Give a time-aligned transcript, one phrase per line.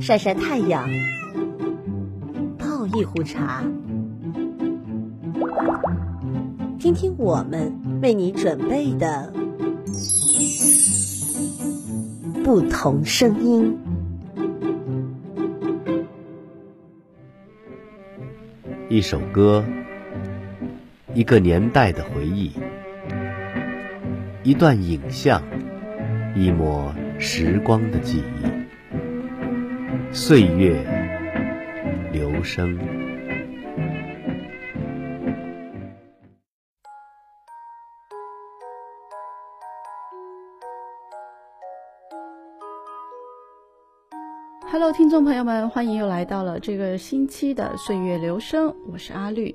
[0.00, 0.88] 晒晒太阳，
[2.56, 3.64] 泡一壶茶，
[6.78, 9.32] 听听我们为你准备的
[12.44, 13.76] 不同声音。
[18.88, 19.64] 一首歌，
[21.12, 22.52] 一个年代的回忆，
[24.44, 25.42] 一段影像，
[26.36, 28.51] 一抹时光的记忆。
[30.14, 30.74] 岁月
[32.12, 32.78] 流声。
[44.70, 49.54] Hello，听众朋友们，欢迎又来到了这个星期的岁月流声，我是阿绿。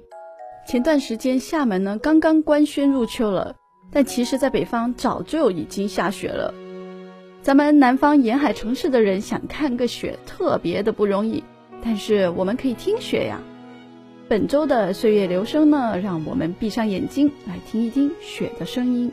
[0.68, 3.56] 前段时间厦门呢刚刚官宣入秋了，
[3.92, 6.52] 但其实在北方早就已经下雪了。
[7.48, 11.42] 咱们南方沿海城市的人想看个雪，特别的不容易。
[11.82, 13.40] 但是我们可以听雪呀。
[14.28, 19.10] 本周的岁月留声呢，让我们闭上眼睛来听一听雪的声音。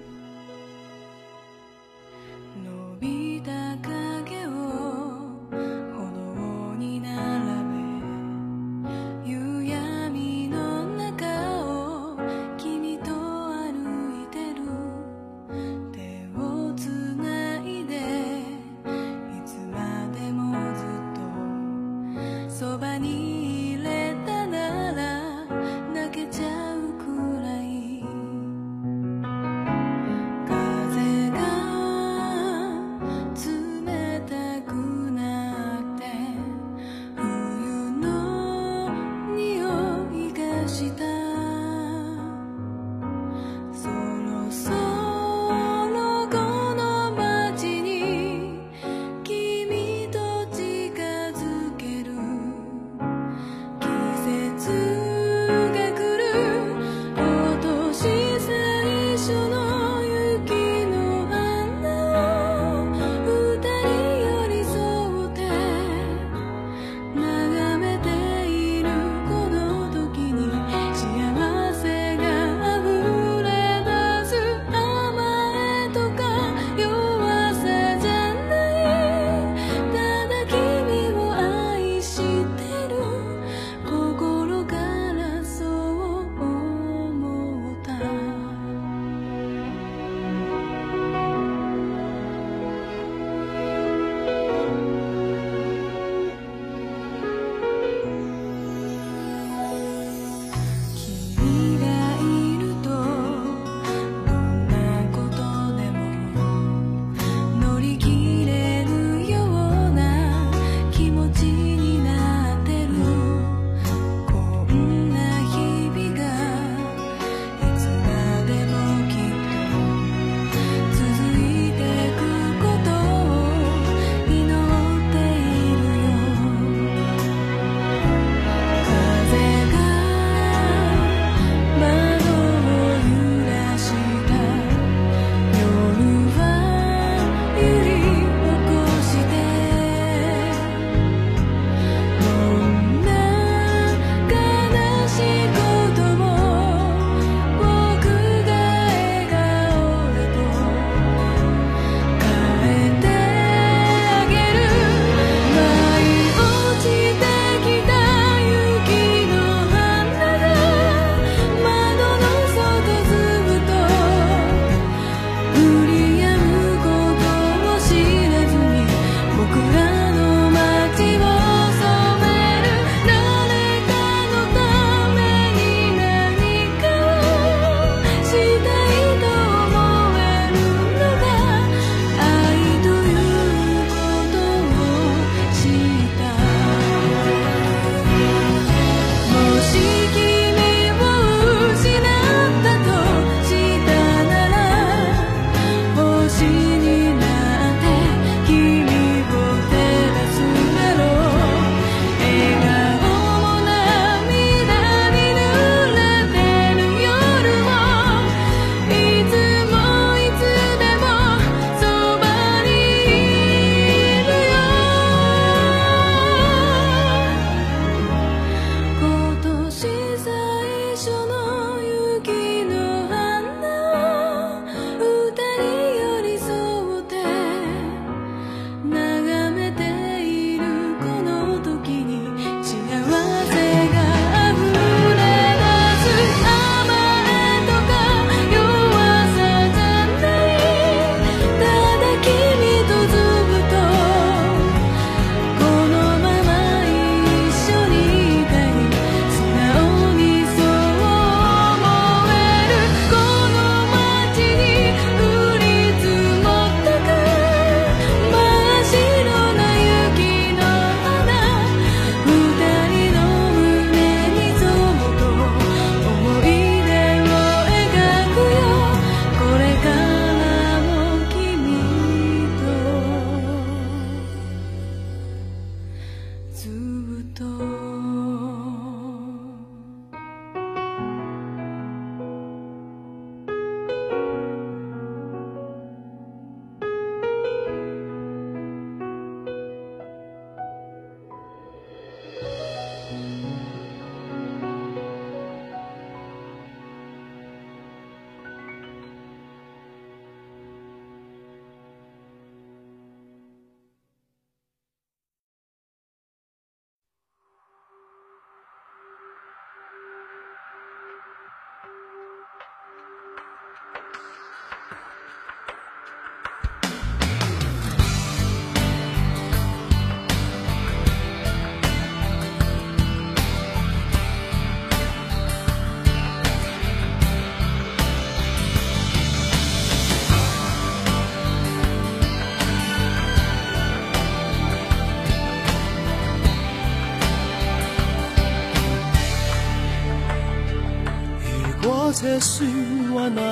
[342.24, 342.66] 这算
[343.12, 343.44] 患难，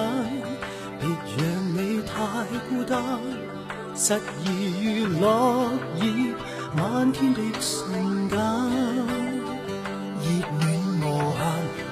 [0.98, 2.14] 别让你太
[2.70, 2.98] 孤单。
[3.94, 5.70] 失意如落
[6.00, 6.34] 叶，
[6.74, 8.38] 漫天的瞬间，
[10.22, 10.24] 热
[10.58, 10.64] 暖
[11.02, 11.04] 无
[11.36, 11.44] 限，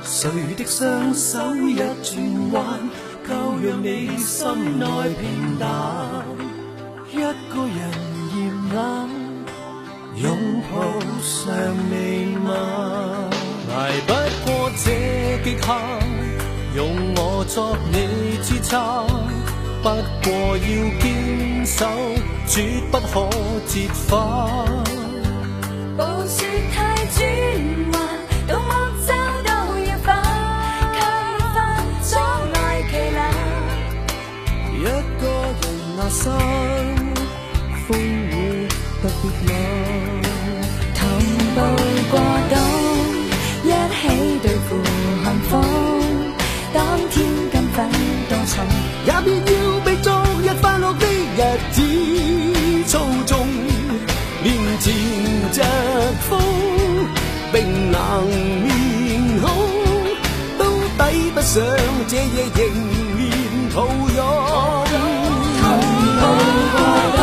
[0.02, 2.64] 谁的双手一转弯，
[3.28, 4.86] 够让你心内
[5.20, 5.68] 平淡。
[7.12, 7.78] 一个人
[8.32, 8.34] 嫌
[8.74, 9.10] 冷，
[10.16, 10.80] 拥抱
[11.20, 11.52] 尚
[11.90, 11.94] 未
[12.48, 12.48] 晚，
[13.68, 14.14] 挨不
[14.46, 16.09] 过这极限。
[16.72, 16.86] 用
[17.16, 18.78] 我作你支撑，
[19.82, 19.88] 不
[20.22, 20.64] 过要
[21.00, 21.84] 坚守，
[22.46, 23.28] 绝不可
[23.66, 24.08] 折返。
[25.96, 27.18] 暴雪太转
[27.92, 27.94] 弯，
[28.46, 28.70] 到莫
[29.04, 29.12] 走
[29.44, 30.22] 到一返，
[30.94, 30.98] 吸
[31.54, 31.56] 翻
[32.02, 32.16] 阻
[32.54, 33.18] 碍奇难。
[34.78, 34.84] 一
[35.20, 35.22] 个
[35.60, 35.62] 人
[35.96, 36.32] 那山，
[49.22, 50.12] 别要被昨
[50.42, 51.06] 日快乐的
[51.36, 51.38] 日
[51.72, 51.76] 子
[52.86, 53.46] 操纵。
[54.42, 54.46] 面
[54.80, 54.94] 前
[55.52, 55.60] 疾
[56.28, 56.30] 风，
[57.52, 57.98] 冰冷
[58.64, 58.68] 面
[59.40, 59.44] 孔，
[60.58, 60.64] 都
[60.96, 61.00] 抵
[61.34, 61.62] 不上
[62.08, 62.58] 这夜迎
[63.16, 63.20] 面
[63.74, 64.18] 抱拥。
[65.60, 65.64] 同
[66.20, 66.22] 步
[66.72, 66.78] 过
[67.16, 67.20] 冬，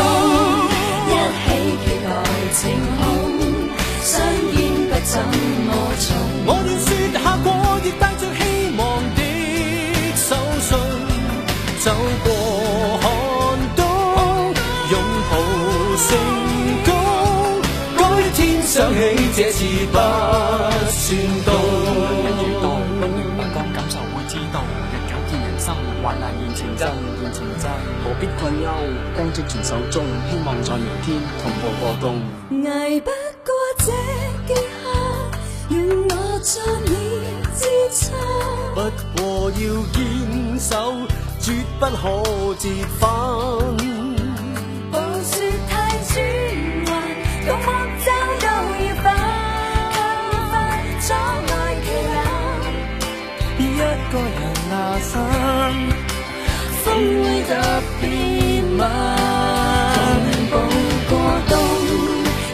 [1.08, 1.12] 一
[1.42, 1.46] 起
[1.82, 2.06] 期待
[2.54, 2.58] 晴
[2.98, 3.02] 空，
[4.02, 4.12] 相
[4.54, 4.56] 见
[4.88, 5.12] 不怎
[19.38, 21.52] 这次不算到。
[21.54, 24.64] 一遇到不暖不光，感受会知道。
[24.90, 25.72] 日久见人心，
[26.02, 26.88] 患难见情真，
[27.20, 27.70] 见情真。
[28.02, 28.68] 何必困忧？
[29.14, 32.20] 光积存手中，希望在明天同步过冬。
[32.66, 33.12] 挨不
[33.46, 33.92] 过这
[34.48, 34.54] 极
[35.70, 36.90] 限，让我作你
[37.54, 37.62] 支
[37.94, 38.02] 撑。
[38.74, 38.76] 不
[39.22, 39.56] 过要
[39.92, 40.72] 坚守。
[41.40, 43.08] 绝不可折返。
[44.90, 45.72] 暴雪太
[46.08, 46.18] 转
[46.90, 46.90] 弯，
[47.46, 47.48] 到
[56.98, 57.50] 风会特
[58.00, 58.04] 别
[58.76, 58.80] 慢。
[60.50, 60.54] 同步
[61.08, 61.12] 过
[61.48, 61.52] 冬，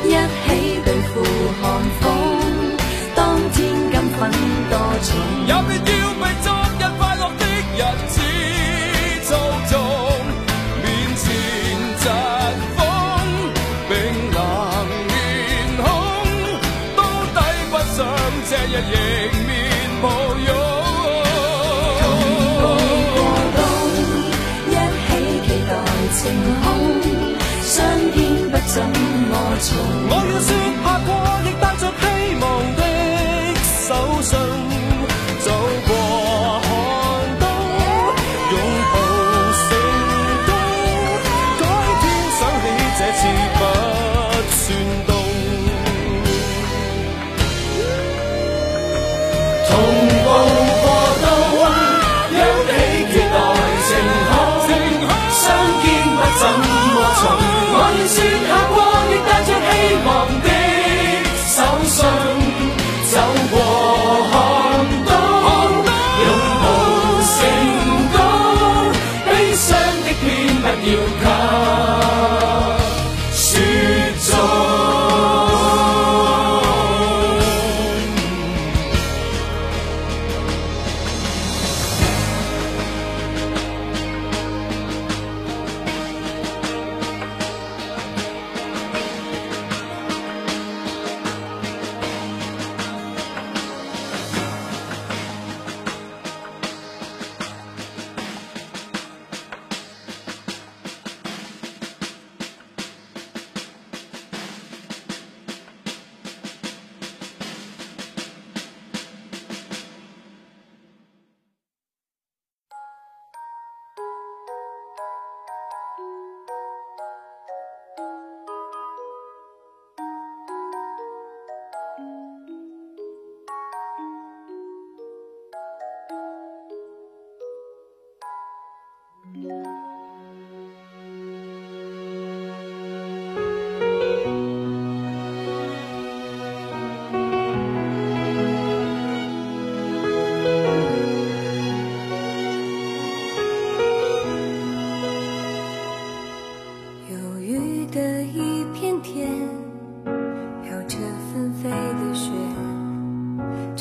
[0.04, 0.44] 一起
[0.84, 1.12] 对付
[1.60, 1.62] 寒
[2.00, 2.02] 风。
[3.14, 3.18] 当
[3.52, 3.56] 天
[3.90, 4.20] 金粉
[4.70, 4.72] 多
[5.02, 5.08] 重，
[5.46, 5.50] 也
[5.84, 6.22] 必要被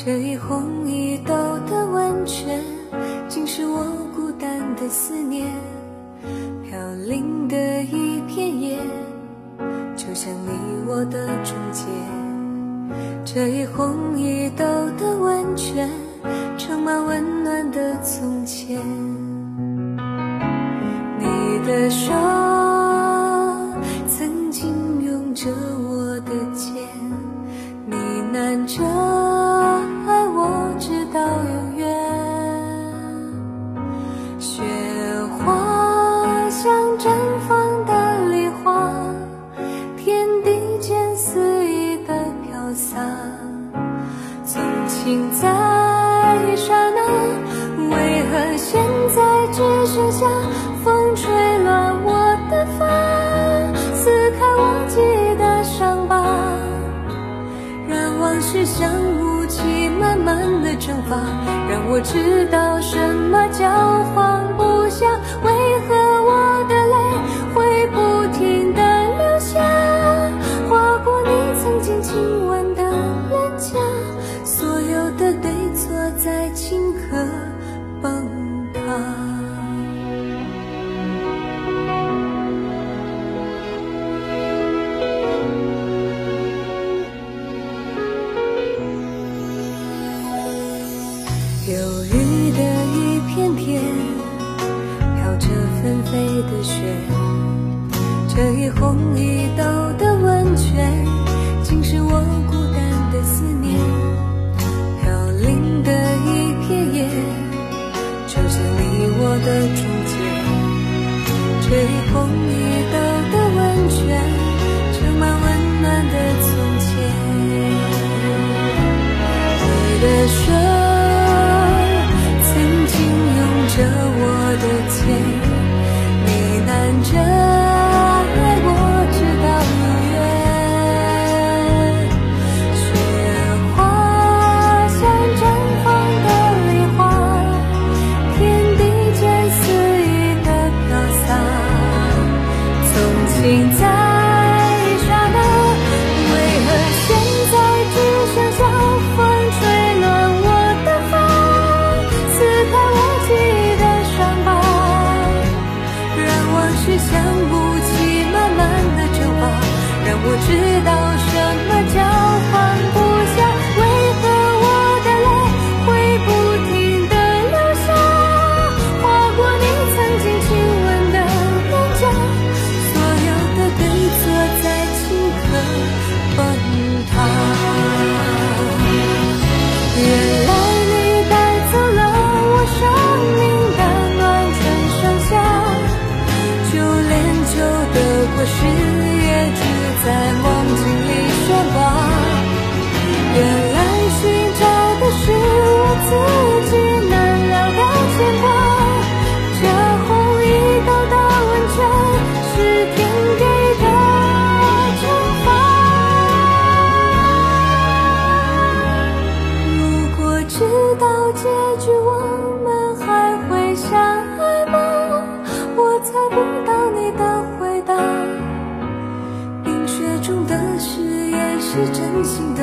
[0.04, 1.32] 这一红一豆
[1.66, 2.60] 的温泉，
[3.26, 3.82] 竟是我
[4.14, 5.50] 孤单的思念。
[6.62, 7.73] 飘零的。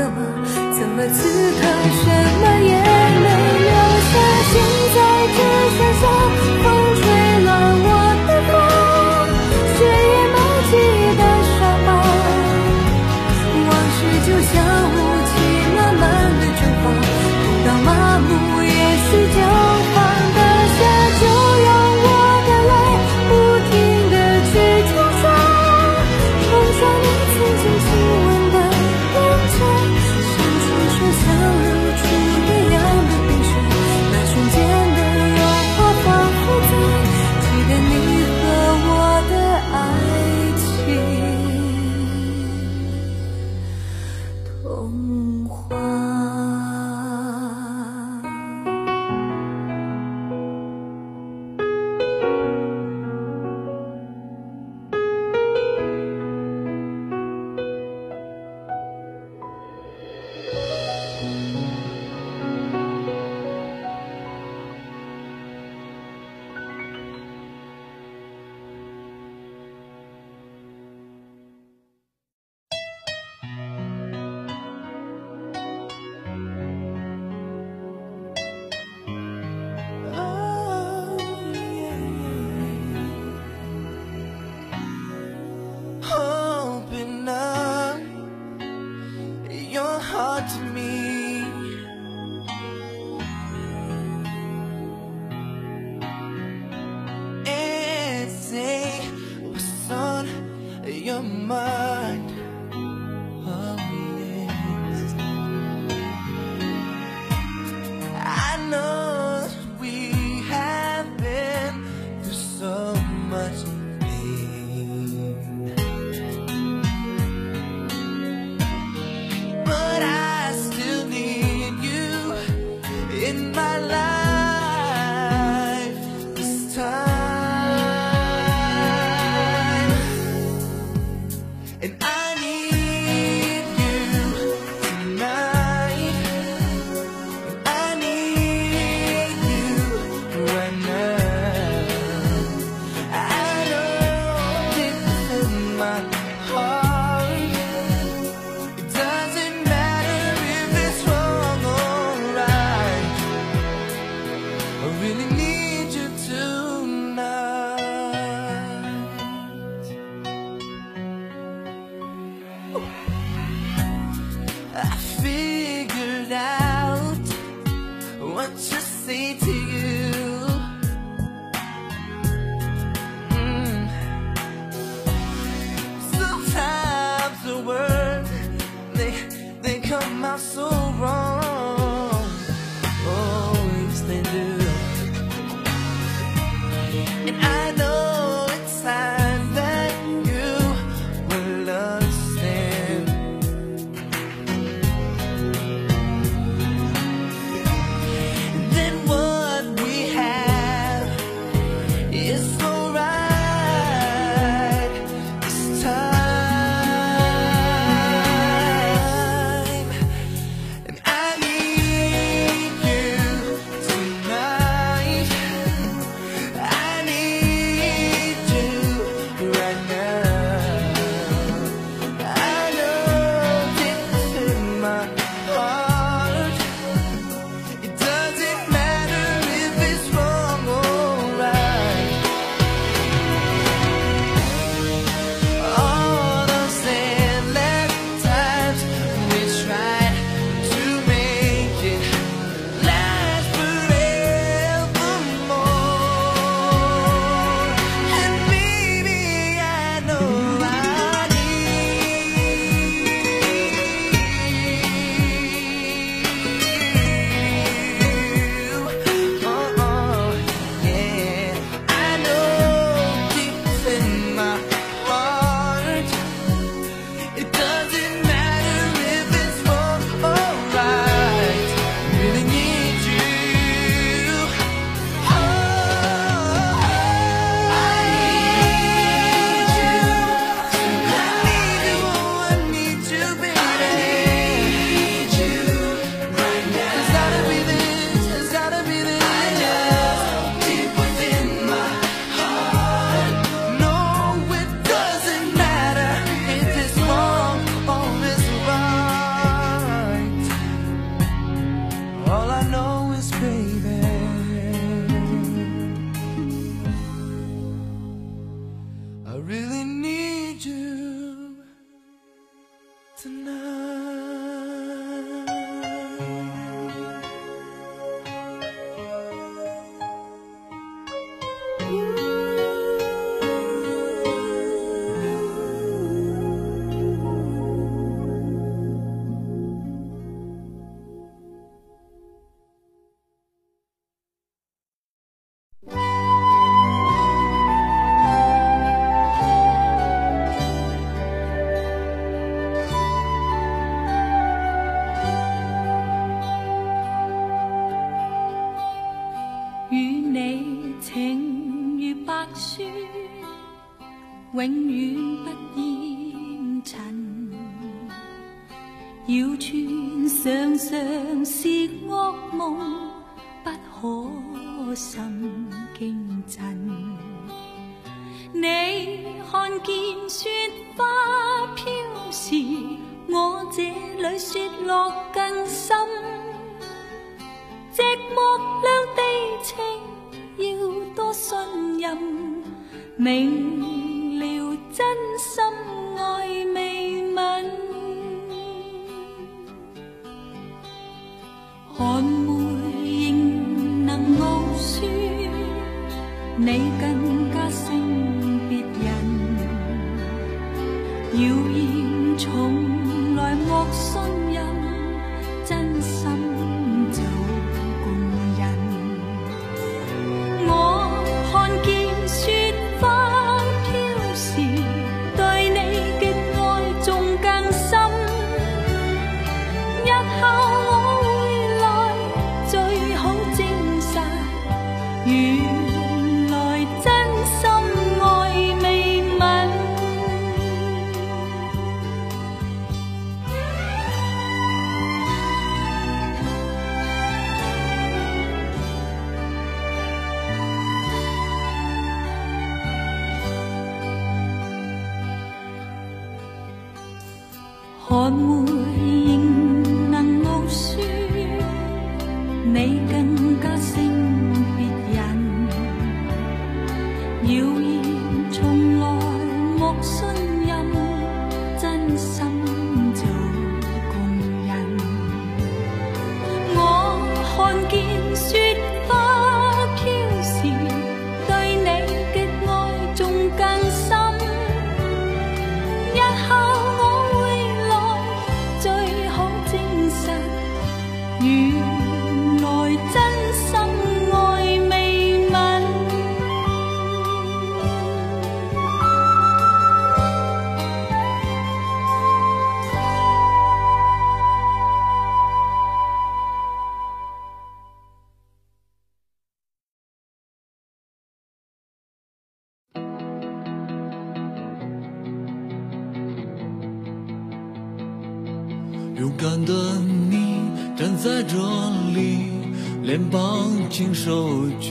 [0.02, 0.18] 怎么
[0.74, 1.68] 怎么此刻
[2.04, 2.31] 深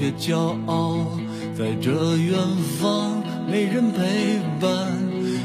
[0.00, 1.06] 别骄傲
[1.54, 2.34] 在这远
[2.80, 4.88] 方没人陪伴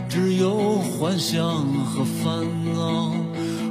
[0.08, 1.44] 只有幻想
[1.84, 2.42] 和烦
[2.74, 3.14] 恼。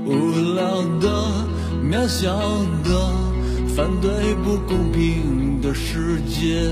[0.04, 1.48] 无聊的
[1.82, 2.36] 渺小
[2.84, 3.10] 的
[3.74, 6.70] 反对不公平的世界。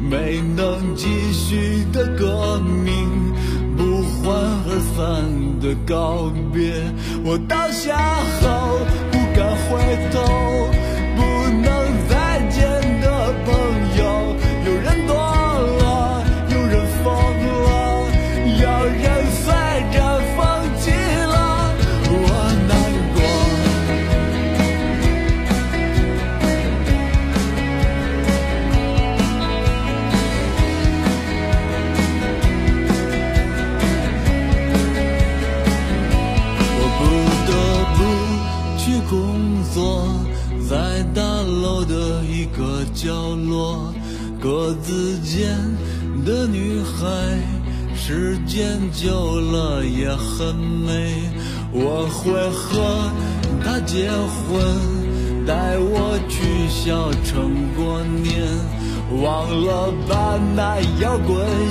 [0.00, 3.34] 没能继续的革命
[3.76, 6.72] 不欢而散的告别。
[7.24, 7.96] 我倒下
[8.40, 8.78] 后
[9.10, 10.57] 不敢回头
[61.00, 61.67] 摇滚。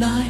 [0.00, 0.29] night.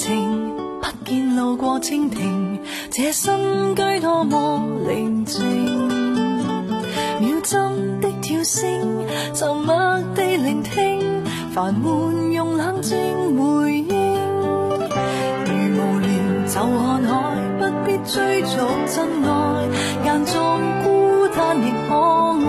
[0.00, 2.58] 情，不见路过蜻蜓，
[2.90, 5.44] 这新居多么宁静。
[7.20, 8.64] 秒针的跳声，
[9.34, 12.96] 沉默地聆听，烦闷用冷静
[13.36, 13.88] 回应。
[15.44, 16.08] 如无聊
[16.46, 17.12] 就看海，
[17.58, 19.68] 不必追逐真爱，
[20.02, 20.34] 间中
[20.82, 21.94] 孤单亦可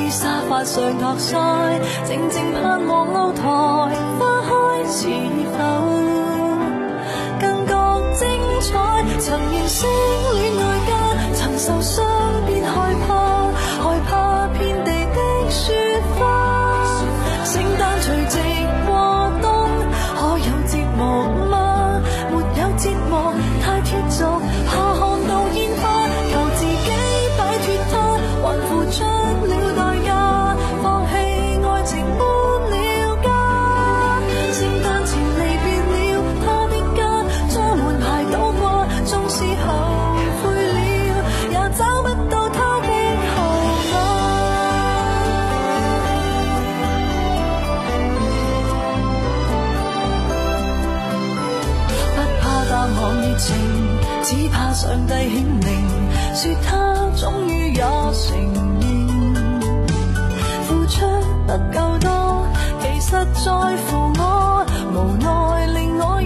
[0.00, 3.42] 于沙发上托腮，静静盼望露台
[4.18, 4.50] 花开
[4.88, 5.06] 是
[5.52, 5.60] 否
[9.18, 9.86] 曾认识
[10.34, 10.90] 恋爱家，
[11.34, 12.11] 曾受伤
[56.42, 58.36] 说他终于也承
[58.80, 59.06] 认，
[60.64, 61.06] 付出
[61.46, 62.44] 不够多，
[62.80, 63.52] 其实在
[63.86, 66.20] 乎我，无奈令我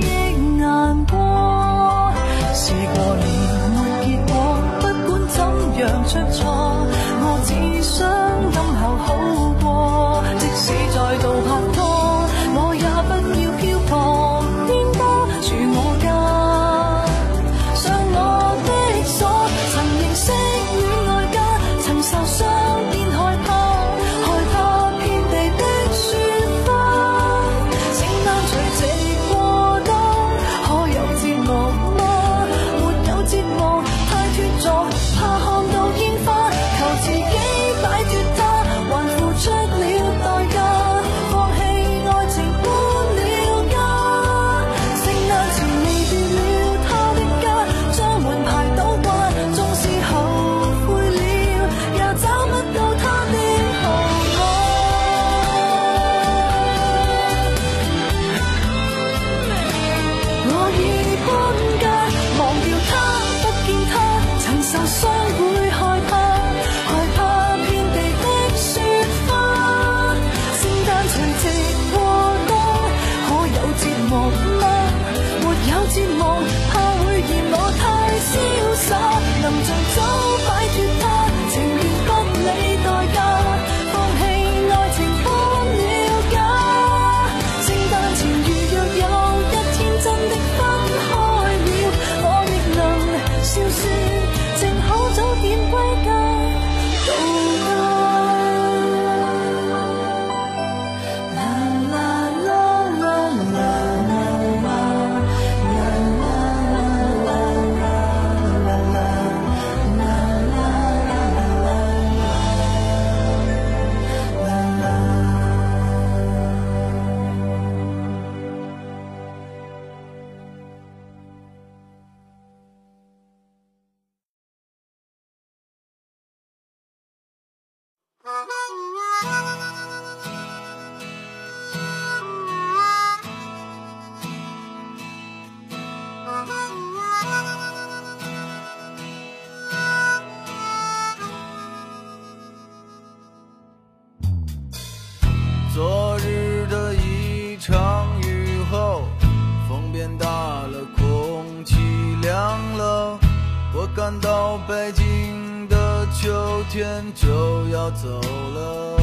[154.69, 159.01] 北京的秋天就要走了。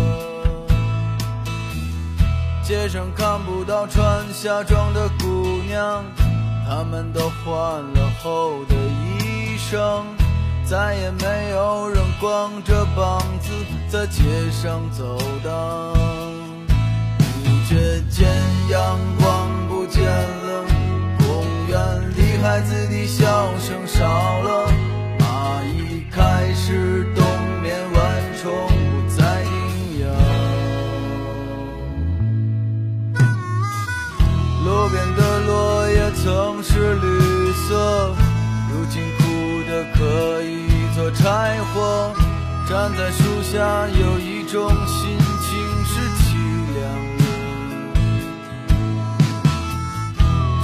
[2.61, 6.03] 街上看不到穿夏装的姑娘，
[6.67, 10.03] 她们都换了厚的衣裳，
[10.65, 13.49] 再也没有人光着膀子
[13.89, 14.21] 在街
[14.51, 15.93] 上走荡。
[16.77, 18.27] 不觉间，
[18.69, 20.65] 阳光不见了，
[21.19, 24.03] 公园里孩子的笑声少
[24.41, 24.69] 了，
[26.15, 27.25] 开始冬
[27.63, 27.97] 眠，蚊
[28.39, 30.05] 虫不再叮咬。
[34.63, 38.15] 路边的落叶曾是绿色，
[38.69, 39.23] 如今枯
[39.67, 42.13] 的可以做柴火。
[42.69, 45.49] 站在树下，有一种心情
[45.83, 46.23] 是凄
[46.75, 46.81] 凉。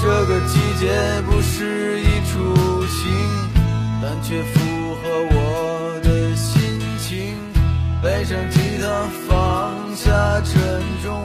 [0.02, 0.86] 这个季节
[1.30, 2.38] 不适宜出
[2.86, 3.04] 行，
[4.02, 4.41] 但却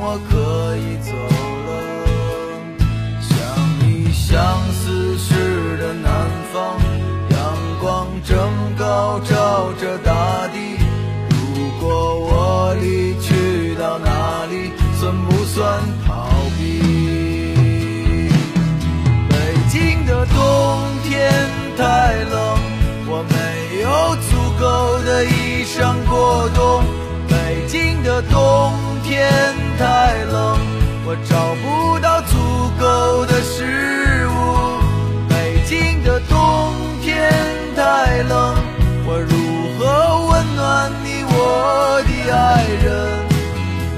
[0.07, 1.13] 我可以走
[1.67, 1.71] 了。
[3.23, 3.33] 像
[3.81, 6.79] 你相思时的南方，
[7.31, 7.39] 阳
[7.81, 8.37] 光正
[8.77, 10.77] 高照着大地。
[11.31, 11.89] 如果
[12.21, 16.29] 我离去到哪里，算不算逃
[16.59, 18.29] 避？
[19.31, 19.35] 北
[19.71, 20.37] 京的冬
[21.03, 21.33] 天
[21.79, 22.59] 太冷，
[23.09, 26.85] 我没有足够的衣裳过冬。
[27.27, 30.59] 北京的冬天太冷，
[31.05, 32.37] 我找不到足
[32.79, 34.31] 够的食物。
[35.29, 36.72] 北京的冬
[37.03, 37.31] 天
[37.75, 38.55] 太冷，
[39.07, 39.35] 我如
[39.79, 39.83] 何
[40.29, 42.87] 温暖你，我的爱人？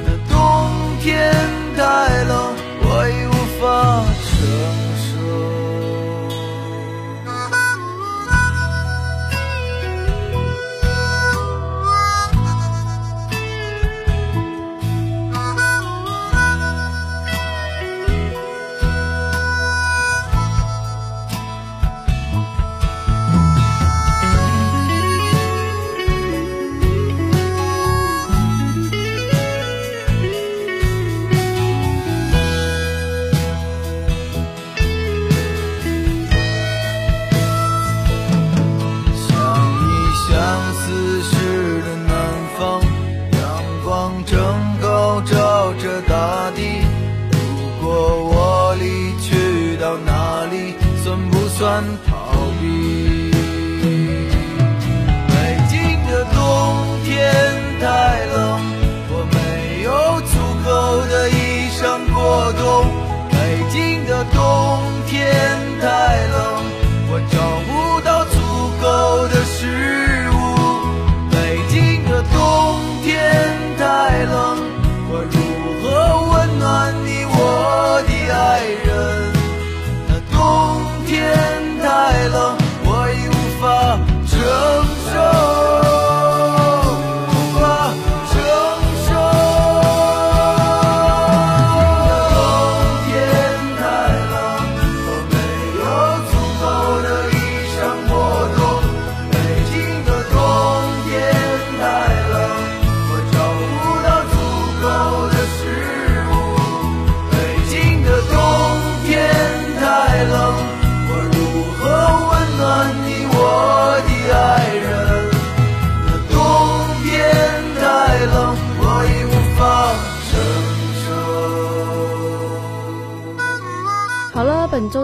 [0.05, 0.35] 那冬
[1.01, 1.33] 天
[1.77, 1.83] 太
[2.25, 3.65] 冷，我已无法
[4.25, 4.29] 承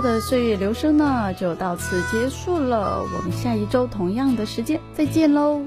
[0.03, 5.63] 的岁月流声呢就到此结束了，我们下一周同样的时间再见喽。